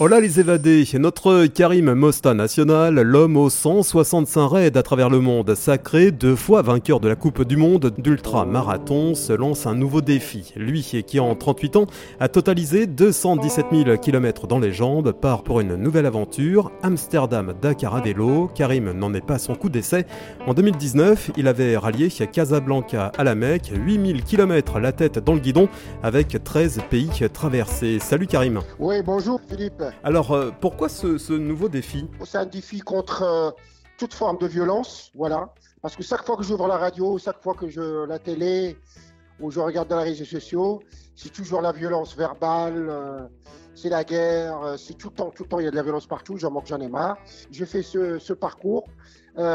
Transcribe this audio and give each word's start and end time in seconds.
Hola 0.00 0.20
les 0.20 0.38
évadés, 0.38 0.84
notre 0.94 1.46
Karim 1.46 1.92
Mosta 1.92 2.32
National, 2.32 3.00
l'homme 3.00 3.36
aux 3.36 3.50
165 3.50 4.46
raids 4.46 4.76
à 4.76 4.82
travers 4.84 5.10
le 5.10 5.18
monde, 5.18 5.56
sacré, 5.56 6.12
deux 6.12 6.36
fois 6.36 6.62
vainqueur 6.62 7.00
de 7.00 7.08
la 7.08 7.16
Coupe 7.16 7.42
du 7.42 7.56
Monde 7.56 7.92
d'ultra-marathon, 7.98 9.16
se 9.16 9.32
lance 9.32 9.66
un 9.66 9.74
nouveau 9.74 10.00
défi. 10.00 10.52
Lui 10.54 10.82
qui 11.04 11.18
en 11.18 11.34
38 11.34 11.74
ans 11.74 11.86
a 12.20 12.28
totalisé 12.28 12.86
217 12.86 13.66
000 13.72 13.96
km 13.96 14.46
dans 14.46 14.60
les 14.60 14.70
jambes, 14.70 15.10
part 15.10 15.42
pour 15.42 15.58
une 15.58 15.74
nouvelle 15.74 16.06
aventure, 16.06 16.70
Amsterdam-Dakar 16.84 17.96
à 17.96 18.00
vélo. 18.00 18.48
Karim 18.54 18.92
n'en 18.92 19.12
est 19.14 19.26
pas 19.26 19.34
à 19.34 19.38
son 19.40 19.56
coup 19.56 19.68
d'essai. 19.68 20.06
En 20.46 20.54
2019, 20.54 21.32
il 21.36 21.48
avait 21.48 21.76
rallié 21.76 22.08
Casablanca 22.08 23.10
à 23.18 23.24
la 23.24 23.34
Mecque, 23.34 23.72
8000 23.74 24.22
km 24.22 24.78
la 24.78 24.92
tête 24.92 25.18
dans 25.18 25.34
le 25.34 25.40
guidon, 25.40 25.68
avec 26.04 26.36
13 26.44 26.82
pays 26.88 27.10
traversés. 27.32 27.98
Salut 27.98 28.28
Karim. 28.28 28.60
Oui, 28.78 29.02
bonjour 29.04 29.40
Philippe. 29.48 29.87
Alors, 30.02 30.32
euh, 30.32 30.50
pourquoi 30.60 30.88
ce, 30.88 31.32
nouveau 31.32 31.68
défi? 31.68 32.08
C'est 32.24 32.38
un 32.38 32.46
défi 32.46 32.80
contre 32.80 33.22
euh, 33.22 33.50
toute 33.98 34.14
forme 34.14 34.38
de 34.38 34.46
violence, 34.46 35.10
voilà. 35.14 35.52
Parce 35.82 35.96
que 35.96 36.02
chaque 36.02 36.24
fois 36.24 36.36
que 36.36 36.42
j'ouvre 36.42 36.66
la 36.66 36.76
radio, 36.76 37.18
chaque 37.18 37.42
fois 37.42 37.54
que 37.54 37.68
je 37.68 38.06
la 38.06 38.18
télé 38.18 38.76
ou 39.40 39.50
je 39.50 39.60
regarde 39.60 39.88
dans 39.88 39.98
les 39.98 40.10
réseaux 40.10 40.24
sociaux, 40.24 40.80
c'est 41.14 41.32
toujours 41.32 41.60
la 41.60 41.72
violence 41.72 42.16
verbale, 42.16 42.88
euh, 42.88 43.26
c'est 43.74 43.88
la 43.88 44.02
guerre, 44.02 44.74
c'est 44.76 44.94
tout 44.94 45.10
le 45.10 45.14
temps, 45.14 45.30
tout 45.30 45.44
le 45.44 45.48
temps, 45.48 45.58
il 45.60 45.64
y 45.64 45.68
a 45.68 45.70
de 45.70 45.76
la 45.76 45.84
violence 45.84 46.06
partout, 46.06 46.36
j'en 46.36 46.50
manque, 46.50 46.66
j'en 46.66 46.80
ai 46.80 46.88
marre. 46.88 47.16
Je 47.52 47.64
fais 47.64 47.82
ce, 47.82 48.32
parcours 48.32 48.88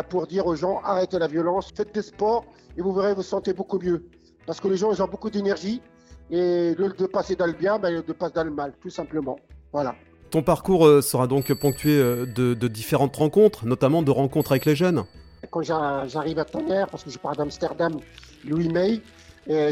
pour 0.09 0.27
dire 0.27 0.47
aux 0.47 0.55
gens, 0.55 0.79
arrêtez 0.85 1.19
la 1.19 1.27
violence, 1.27 1.71
faites 1.75 1.93
des 1.93 2.01
sports 2.01 2.45
et 2.77 2.81
vous 2.81 2.93
verrez, 2.93 3.13
vous 3.13 3.21
sentez 3.21 3.51
beaucoup 3.51 3.79
mieux. 3.79 4.05
Parce 4.45 4.61
que 4.61 4.69
les 4.69 4.77
gens, 4.77 4.93
ils 4.93 5.01
ont 5.01 5.07
beaucoup 5.07 5.29
d'énergie 5.29 5.81
et 6.29 6.73
le 6.75 6.89
de 6.89 7.05
passer 7.05 7.35
dans 7.35 7.45
le 7.45 7.53
bien, 7.53 7.79
ben, 7.79 8.01
de 8.01 8.13
passer 8.13 8.33
dans 8.33 8.43
le 8.43 8.51
mal, 8.51 8.73
tout 8.79 8.89
simplement. 8.89 9.37
Voilà. 9.71 9.95
Ton 10.33 10.41
parcours 10.41 10.87
euh, 10.87 11.03
sera 11.03 11.27
donc 11.27 11.53
ponctué 11.53 11.91
euh, 11.91 12.25
de, 12.25 12.67
différentes 12.67 13.15
rencontres, 13.15 13.67
notamment 13.67 14.01
de 14.01 14.09
rencontres 14.09 14.53
avec 14.53 14.65
les 14.65 14.75
jeunes. 14.75 15.03
Quand 15.51 15.61
j'arrive 15.61 16.39
à 16.39 16.43
Tonnerre, 16.45 16.87
parce 16.87 17.03
que 17.03 17.11
je 17.11 17.19
pars 17.19 17.35
d'Amsterdam 17.35 17.99
le 18.43 18.57
8 18.57 18.69
mai, 18.69 19.01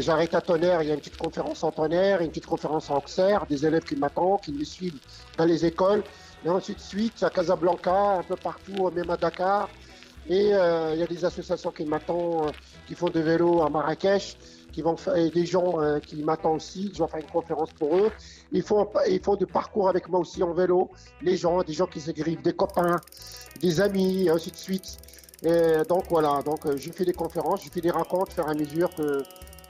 j'arrête 0.00 0.36
à 0.36 0.40
Tonnerre, 0.40 0.80
il 0.82 0.88
y 0.88 0.92
a 0.92 0.94
une 0.94 1.00
petite 1.00 1.16
conférence 1.16 1.64
en 1.64 1.72
Tonnerre, 1.72 2.20
une 2.20 2.28
petite 2.28 2.46
conférence 2.46 2.90
en 2.90 2.98
Auxerre, 2.98 3.44
des 3.46 3.66
élèves 3.66 3.82
qui 3.82 3.96
m'attendent, 3.96 4.40
qui 4.40 4.52
me 4.52 4.62
suivent 4.62 5.00
dans 5.36 5.46
les 5.46 5.66
écoles. 5.66 6.04
Et 6.44 6.48
ensuite, 6.48 6.78
suite, 6.78 7.20
à 7.24 7.30
Casablanca, 7.30 8.18
un 8.18 8.22
peu 8.22 8.36
partout, 8.36 8.88
même 8.94 9.10
à 9.10 9.16
Dakar. 9.16 9.68
Et 10.28 10.54
euh, 10.54 10.92
il 10.94 11.00
y 11.00 11.02
a 11.02 11.08
des 11.08 11.24
associations 11.24 11.72
qui 11.72 11.84
m'attendent, 11.84 12.52
qui 12.86 12.94
font 12.94 13.08
des 13.08 13.22
vélos 13.22 13.62
à 13.62 13.68
Marrakech 13.68 14.36
qui 14.72 14.82
vont 14.82 14.96
faire, 14.96 15.14
des 15.30 15.46
gens 15.46 15.80
euh, 15.80 15.98
qui 16.00 16.22
m'attendent 16.22 16.56
aussi, 16.56 16.90
je 16.94 17.02
vais 17.02 17.08
faire 17.08 17.20
une 17.20 17.30
conférence 17.30 17.72
pour 17.72 17.96
eux. 17.96 18.10
Ils 18.52 18.62
font, 18.62 18.88
ils 19.08 19.20
font 19.20 19.36
du 19.36 19.46
parcours 19.46 19.88
avec 19.88 20.08
moi 20.08 20.20
aussi 20.20 20.42
en 20.42 20.52
vélo. 20.52 20.90
Les 21.20 21.36
gens, 21.36 21.62
des 21.62 21.72
gens 21.72 21.86
qui 21.86 22.00
s'écrivent, 22.00 22.42
des 22.42 22.54
copains, 22.54 22.96
des 23.60 23.80
amis, 23.80 24.24
et 24.24 24.30
ainsi 24.30 24.50
de 24.50 24.56
suite. 24.56 24.98
Et 25.44 25.82
donc 25.88 26.04
voilà, 26.08 26.40
donc 26.42 26.66
euh, 26.66 26.76
je 26.76 26.90
fais 26.92 27.04
des 27.04 27.12
conférences, 27.12 27.64
je 27.64 27.70
fais 27.70 27.80
des 27.80 27.90
rencontres, 27.90 28.32
faire 28.32 28.48
à 28.48 28.54
mesure 28.54 28.94
que 28.94 29.22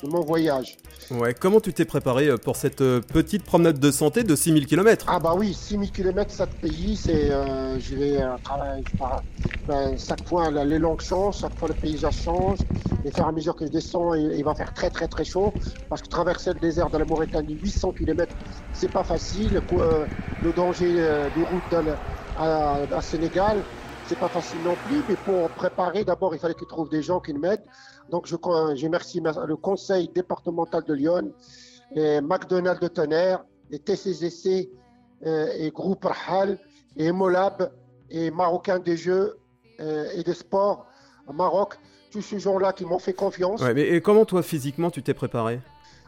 mon 0.07 0.21
voyage. 0.21 0.77
Ouais, 1.11 1.35
comment 1.35 1.61
tu 1.61 1.73
t'es 1.73 1.85
préparé 1.85 2.29
euh, 2.29 2.37
pour 2.37 2.57
cette 2.57 2.81
euh, 2.81 3.01
petite 3.01 3.45
promenade 3.45 3.79
de 3.79 3.91
santé 3.91 4.25
de 4.25 4.35
6000 4.35 4.67
km 4.67 5.07
Ah 5.09 5.19
bah 5.19 5.35
oui, 5.37 5.53
6000 5.53 5.91
km, 5.91 6.31
7 6.31 6.49
pays, 6.61 6.97
c'est, 6.97 7.31
euh, 7.31 7.79
je 7.79 7.95
vais 7.97 8.19
travailler, 8.43 8.85
ben, 9.67 9.97
chaque 9.99 10.27
fois 10.27 10.51
les 10.51 10.79
longues 10.79 11.01
changes, 11.01 11.39
chaque 11.41 11.59
fois 11.59 11.69
le 11.69 11.75
paysage 11.75 12.23
change, 12.23 12.59
et 13.05 13.21
à 13.21 13.33
mesure 13.33 13.57
que 13.57 13.67
je 13.67 13.71
descends, 13.71 14.15
il, 14.15 14.45
va 14.45 14.55
faire 14.55 14.73
très 14.73 14.91
très 14.91 15.09
très 15.09 15.25
chaud, 15.25 15.55
parce 15.89 16.03
que 16.03 16.09
traverser 16.09 16.53
le 16.53 16.61
désert 16.61 16.91
de 16.91 16.99
la 16.99 17.05
Mauritanie, 17.05 17.55
800 17.55 17.93
km, 17.93 18.37
c'est 18.73 18.89
pas 18.89 19.05
facile, 19.05 19.61
le 20.41 20.53
danger 20.53 20.95
de 20.95 21.41
route 21.41 21.75
à, 22.37 22.87
à 22.91 23.01
Sénégal, 23.03 23.67
c'est 24.03 24.19
pas 24.19 24.29
facile 24.29 24.63
non 24.63 24.77
plus, 24.77 25.05
mais 25.07 25.17
pour 25.17 25.55
préparer, 25.55 26.05
d'abord, 26.05 26.35
il 26.35 26.39
fallait 26.39 26.55
qu'ils 26.55 26.67
trouvent 26.67 26.89
des 26.89 27.03
gens 27.03 27.21
qui 27.21 27.33
m'aident. 27.35 27.65
Donc, 28.11 28.27
je, 28.27 28.37
je 28.37 28.85
remercie 28.85 29.21
le 29.21 29.57
conseil 29.57 30.09
départemental 30.09 30.83
de 30.85 30.95
Lyon, 30.95 31.33
McDonald's 31.97 32.81
de 32.81 32.89
Tonnerre, 32.89 33.45
et 33.71 33.79
TCGC, 33.79 34.71
euh, 35.25 35.49
et 35.57 35.71
Groupe 35.71 36.05
Rahal, 36.05 36.59
et 36.97 37.11
Molab, 37.11 37.73
et 38.11 38.31
Marocain 38.31 38.79
des 38.79 38.97
Jeux 38.97 39.39
euh, 39.81 40.11
et 40.15 40.23
des 40.23 40.35
Sports 40.35 40.87
Maroc. 41.33 41.79
Tous 42.11 42.23
ces 42.23 42.39
gens-là 42.39 42.73
qui 42.73 42.85
m'ont 42.85 42.99
fait 42.99 43.15
confiance. 43.15 43.63
Ouais, 43.63 43.73
mais 43.73 43.89
et 43.89 44.01
comment, 44.03 44.25
toi, 44.25 44.43
physiquement, 44.43 44.91
tu 44.91 45.03
t'es 45.03 45.15
préparé? 45.15 45.61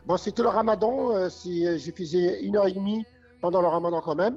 Bon, 0.06 0.18
c'était 0.18 0.42
le 0.42 0.48
ramadan. 0.48 1.12
Euh, 1.12 1.30
si, 1.30 1.66
j'ai 1.78 1.92
faisais 1.92 2.42
une 2.42 2.56
heure 2.56 2.66
et 2.66 2.72
demie 2.72 3.06
pendant 3.40 3.62
le 3.62 3.68
ramadan 3.68 4.00
quand 4.00 4.14
même. 4.14 4.36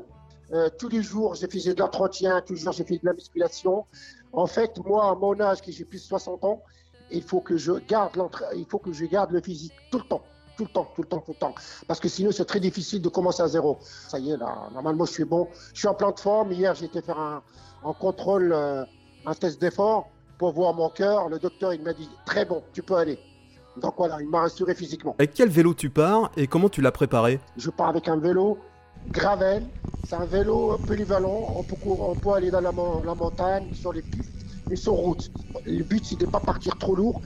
Euh, 0.54 0.70
tous 0.78 0.88
les 0.88 1.02
jours, 1.02 1.36
j'ai 1.36 1.48
fait 1.48 1.74
de 1.74 1.80
l'entretien, 1.80 2.42
toujours 2.42 2.72
j'ai 2.72 2.86
fait 2.86 2.98
de 2.98 3.06
la 3.06 3.14
musculation. 3.14 3.86
En 4.32 4.48
fait, 4.48 4.78
moi, 4.86 5.10
à 5.10 5.16
mon 5.16 5.40
âge, 5.42 5.62
qui 5.62 5.74
j'ai 5.74 5.84
plus 5.84 6.00
de 6.00 6.08
60 6.08 6.44
ans, 6.46 6.62
il 7.12 7.22
faut 7.22 7.42
que 7.42 7.58
je 7.58 7.74
garde 7.74 8.12
il 8.56 8.66
faut 8.66 8.80
que 8.80 8.94
je 8.94 9.06
garde 9.06 9.32
le 9.32 9.42
physique 9.42 9.74
tout 9.92 9.98
le 9.98 10.06
temps, 10.06 10.24
tout 10.58 10.64
le 10.64 10.70
temps, 10.70 10.88
tout 10.96 11.02
le 11.02 11.08
temps, 11.08 11.20
tout 11.20 11.32
le 11.32 11.40
temps. 11.40 11.56
Parce 11.88 12.00
que 12.00 12.08
sinon, 12.08 12.32
c'est 12.32 12.46
très 12.46 12.60
difficile 12.60 13.02
de 13.02 13.10
commencer 13.10 13.42
à 13.42 13.48
zéro. 13.48 13.78
Ça 13.82 14.20
y 14.20 14.32
est, 14.32 14.38
là, 14.38 14.70
normalement, 14.74 15.06
je 15.06 15.12
suis 15.12 15.26
bon. 15.26 15.48
Je 15.74 15.80
suis 15.80 15.88
en 15.88 15.94
plein 15.94 16.12
de 16.12 16.20
forme. 16.20 16.52
Hier, 16.54 16.74
j'ai 16.76 16.86
été 16.86 17.02
faire 17.02 17.20
un, 17.20 17.44
contrôle, 17.94 18.54
euh, 18.54 18.86
un 19.26 19.34
test 19.34 19.60
d'effort 19.60 20.10
pour 20.38 20.54
voir 20.54 20.74
mon 20.74 20.90
cœur. 20.90 21.30
Le 21.30 21.40
docteur, 21.40 21.74
il 21.74 21.82
m'a 21.82 21.94
dit, 21.94 22.10
très 22.26 22.46
bon, 22.46 22.64
tu 22.74 22.82
peux 22.82 22.96
aller. 22.96 23.20
Donc 23.82 23.94
voilà, 23.98 24.18
il 24.22 24.30
m'a 24.30 24.42
rassuré 24.42 24.74
physiquement. 24.74 25.16
Avec 25.20 25.34
quel 25.34 25.50
vélo 25.50 25.74
tu 25.74 25.90
pars 25.90 26.32
et 26.36 26.48
comment 26.48 26.70
tu 26.70 26.82
l'as 26.82 26.92
préparé 26.92 27.40
Je 27.58 27.70
pars 27.70 27.90
avec 27.90 28.08
un 28.08 28.18
vélo 28.18 28.58
Gravel. 29.10 29.64
C'est 30.08 30.16
un 30.16 30.26
vélo 30.26 30.78
polyvalent. 30.86 31.54
On 31.56 31.64
peut, 31.64 31.76
on 31.86 32.16
peut 32.16 32.32
aller 32.32 32.52
dans 32.52 32.62
la, 32.62 32.72
montagne, 32.72 33.74
sur 33.74 33.94
les 33.94 34.02
pistes 34.02 34.32
et 34.72 34.76
sur 34.76 34.94
route. 34.94 35.32
Le 35.66 35.84
but, 35.84 36.04
c'est 36.04 36.20
de 36.20 36.26
ne 36.26 36.32
pas 36.32 36.40
partir 36.40 36.78
trop 36.78 36.96
lourd, 36.96 37.22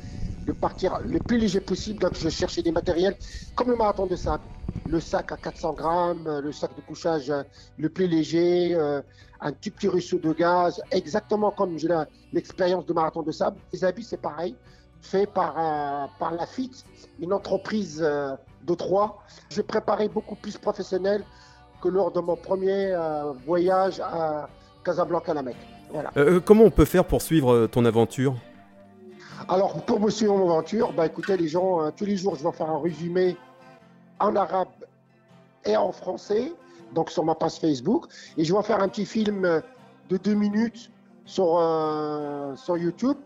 de 0.45 0.51
partir 0.51 0.99
le 1.05 1.19
plus 1.19 1.37
léger 1.37 1.61
possible. 1.61 1.99
Donc, 1.99 2.15
je 2.15 2.29
cherchais 2.29 2.61
des 2.61 2.71
matériels 2.71 3.15
comme 3.55 3.69
le 3.69 3.75
marathon 3.75 4.05
de 4.05 4.15
sable. 4.15 4.43
Le 4.87 4.99
sac 4.99 5.31
à 5.31 5.37
400 5.37 5.73
grammes, 5.73 6.39
le 6.43 6.51
sac 6.51 6.75
de 6.75 6.81
couchage 6.81 7.29
euh, 7.29 7.43
le 7.77 7.89
plus 7.89 8.07
léger, 8.07 8.73
euh, 8.73 9.01
un 9.39 9.51
petit 9.51 9.71
petit 9.71 9.87
ruisseau 9.87 10.17
de 10.17 10.33
gaz, 10.33 10.81
exactement 10.91 11.51
comme 11.51 11.77
j'ai 11.77 11.87
l'expérience 12.33 12.85
de 12.85 12.93
marathon 12.93 13.21
de 13.21 13.31
sable. 13.31 13.57
Les 13.73 13.83
habits, 13.83 14.03
c'est 14.03 14.21
pareil, 14.21 14.55
fait 15.01 15.27
par, 15.27 15.55
euh, 15.57 16.07
par 16.19 16.33
la 16.33 16.45
FIT, 16.45 16.83
une 17.19 17.33
entreprise 17.33 17.99
de 17.99 18.75
Troyes. 18.75 19.17
Je 19.49 19.61
préparais 19.61 20.07
beaucoup 20.07 20.35
plus 20.35 20.57
professionnel 20.57 21.23
que 21.81 21.89
lors 21.89 22.11
de 22.11 22.19
mon 22.19 22.35
premier 22.35 22.91
euh, 22.91 23.33
voyage 23.45 23.99
à 23.99 24.47
Casablanca 24.85 25.33
la 25.33 25.41
Mecque. 25.41 25.57
Voilà. 25.91 26.11
Euh, 26.15 26.35
euh, 26.35 26.39
comment 26.39 26.63
on 26.63 26.71
peut 26.71 26.85
faire 26.85 27.05
pour 27.05 27.21
suivre 27.21 27.67
ton 27.67 27.83
aventure? 27.85 28.35
Alors, 29.49 29.83
pour 29.83 29.99
me 29.99 30.09
suivre 30.09 30.37
mon 30.37 30.49
aventure, 30.51 30.93
bah, 30.93 31.07
écoutez, 31.07 31.35
les 31.35 31.47
gens, 31.47 31.91
tous 31.91 32.05
les 32.05 32.15
jours, 32.15 32.35
je 32.35 32.43
vais 32.43 32.51
faire 32.51 32.69
un 32.69 32.79
résumé 32.79 33.35
en 34.21 34.35
arabe 34.35 34.69
et 35.65 35.75
en 35.75 35.91
français, 35.91 36.53
donc 36.93 37.11
sur 37.11 37.23
ma 37.23 37.35
page 37.35 37.59
Facebook. 37.59 38.05
Et 38.37 38.43
je 38.43 38.55
vais 38.55 38.63
faire 38.63 38.81
un 38.81 38.87
petit 38.87 39.05
film 39.05 39.61
de 40.09 40.17
deux 40.17 40.33
minutes 40.33 40.91
sur, 41.25 41.61
sur 42.57 42.77
YouTube 42.77 43.17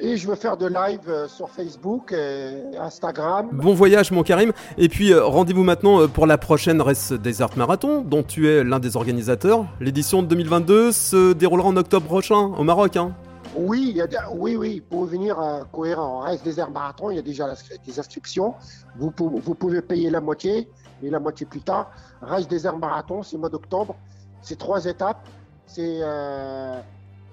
et 0.00 0.16
je 0.16 0.26
veux 0.26 0.34
faire 0.34 0.56
de 0.56 0.66
live 0.66 1.08
euh, 1.08 1.28
sur 1.28 1.50
Facebook 1.50 2.12
et 2.12 2.76
Instagram. 2.78 3.48
Bon 3.52 3.74
voyage 3.74 4.10
mon 4.10 4.22
Karim. 4.22 4.52
Et 4.78 4.88
puis 4.88 5.12
euh, 5.12 5.24
rendez-vous 5.24 5.64
maintenant 5.64 6.00
euh, 6.00 6.08
pour 6.08 6.26
la 6.26 6.38
prochaine 6.38 6.80
Race 6.80 7.12
Desert 7.12 7.50
Marathon 7.56 8.02
dont 8.02 8.22
tu 8.22 8.48
es 8.48 8.64
l'un 8.64 8.78
des 8.78 8.96
organisateurs. 8.96 9.66
L'édition 9.80 10.22
de 10.22 10.28
2022 10.28 10.92
se 10.92 11.32
déroulera 11.34 11.68
en 11.68 11.76
octobre 11.76 12.06
prochain 12.06 12.52
au 12.58 12.64
Maroc. 12.64 12.96
Hein. 12.96 13.12
Oui, 13.56 14.00
oui, 14.32 14.56
oui, 14.56 14.80
pour 14.80 15.04
venir 15.04 15.36
courir 15.72 16.00
en 16.00 16.20
Race 16.20 16.42
Desert 16.42 16.70
Marathon, 16.70 17.10
il 17.10 17.16
y 17.16 17.18
a 17.18 17.22
déjà 17.22 17.52
des 17.84 17.98
inscriptions. 17.98 18.54
Vous, 18.96 19.10
pouvez 19.10 19.82
payer 19.82 20.10
la 20.10 20.20
moitié 20.20 20.70
et 21.02 21.10
la 21.10 21.20
moitié 21.20 21.44
plus 21.44 21.60
tard. 21.60 21.90
Race 22.20 22.48
Desert 22.48 22.78
Marathon, 22.78 23.22
c'est 23.22 23.36
mois 23.36 23.50
d'octobre. 23.50 23.94
C'est 24.40 24.58
trois 24.58 24.86
étapes. 24.86 25.26
C'est 25.66 26.00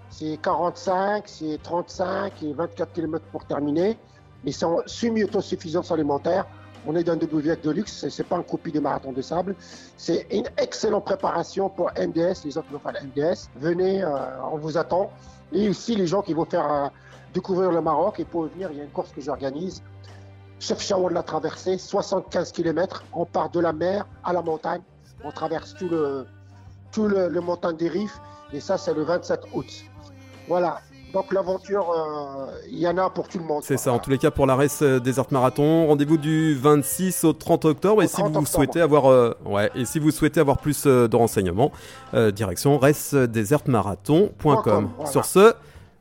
c'est 0.10 0.38
45, 0.42 1.24
c'est 1.28 1.60
35 1.62 2.44
et 2.44 2.54
24 2.54 2.94
km 2.94 3.26
pour 3.32 3.46
terminer. 3.46 3.98
Mais 4.44 4.52
c'est 4.52 4.66
semi-autosuffisance 4.86 5.92
alimentaire. 5.92 6.46
On 6.86 6.96
est 6.96 7.04
dans 7.04 7.16
des 7.16 7.28
bouvières 7.28 7.58
de 7.62 7.72
luxe, 7.72 8.08
c'est 8.10 8.24
pas 8.24 8.38
un 8.38 8.44
copie 8.44 8.72
de 8.72 8.80
marathon 8.80 9.12
de 9.12 9.22
sable. 9.22 9.56
C'est 9.98 10.28
une 10.32 10.48
excellente 10.58 11.06
préparation 11.06 11.70
pour 11.70 11.92
MDS, 11.98 12.46
les 12.46 12.58
autres 12.58 12.70
vont 12.72 12.80
faire 12.80 13.02
MDS. 13.04 13.50
Venez, 13.58 14.04
euh, 14.04 14.10
on 14.52 14.58
vous 14.58 14.78
attend. 14.78 15.12
Et 15.52 15.68
aussi 15.70 15.96
les 15.96 16.08
gens 16.08 16.22
qui 16.22 16.34
vont 16.34 16.46
faire 16.46 16.72
euh, 16.72 16.88
découvrir 17.34 17.72
le 17.72 17.82
Maroc. 17.82 18.20
Et 18.20 18.26
pour 18.26 18.46
venir, 18.46 18.70
il 18.72 18.78
y 18.78 18.82
a 18.82 18.84
une 18.84 18.92
course 18.92 19.12
que 19.12 19.22
j'organise. 19.22 19.84
Chef 20.60 20.80
Chaouen 20.80 21.10
l'a 21.10 21.24
traversé, 21.24 21.78
75 21.78 22.52
km. 22.52 23.04
On 23.14 23.26
part 23.26 23.50
de 23.50 23.60
la 23.60 23.74
mer 23.74 24.08
à 24.24 24.34
la 24.34 24.42
montagne. 24.42 24.82
On 25.24 25.32
traverse 25.32 25.74
tout 25.76 25.90
le, 25.90 26.26
tout 26.92 27.08
le, 27.08 27.28
le 27.28 27.42
montagne 27.42 27.76
des 27.76 27.90
Rifs. 27.90 28.20
Et 28.54 28.60
ça, 28.60 28.78
c'est 28.78 28.94
le 28.94 29.04
27 29.04 29.42
août. 29.54 29.68
Voilà. 30.48 30.82
Donc 31.14 31.34
l'aventure, 31.34 31.92
euh, 31.92 32.52
il 32.70 32.80
y 32.80 32.88
en 32.88 32.98
a 32.98 33.10
pour 33.10 33.28
tout 33.28 33.40
le 33.40 33.46
monde. 33.46 33.64
C'est 33.64 33.78
ça, 33.78 33.92
en 33.92 34.00
tous 34.00 34.12
les 34.12 34.18
cas 34.18 34.32
pour 34.32 34.46
la 34.46 34.56
Race 34.56 34.84
Desert 34.84 35.26
Marathon. 35.32 35.88
Rendez-vous 35.88 36.18
du 36.18 36.56
26 36.56 37.24
au 37.24 37.34
30 37.34 37.66
octobre. 37.66 38.04
et 38.04 38.08
si 38.08 38.22
vous 38.22 38.46
souhaitez 38.46 38.82
avoir, 38.82 39.36
ouais, 39.46 39.72
et 39.76 39.86
si 39.86 40.00
vous 40.00 40.12
souhaitez 40.12 40.40
avoir 40.40 40.58
plus 40.58 40.86
de 40.86 41.16
renseignements, 41.16 41.72
direction 42.14 42.78
racedesertmarathon.com. 42.78 44.90
Sur 45.06 45.26
ce, 45.26 45.54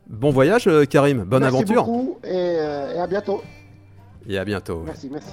bon 0.07 0.31
voyage, 0.31 0.69
Karim. 0.91 1.25
Bonne 1.25 1.43
merci 1.43 1.57
aventure. 1.57 1.85
Beaucoup 1.85 2.19
et, 2.25 2.35
et 2.35 2.99
à 2.99 3.07
bientôt. 3.07 3.43
Et 4.29 4.37
à 4.37 4.45
bientôt. 4.45 4.83
Merci, 4.85 5.11
merci. 5.11 5.33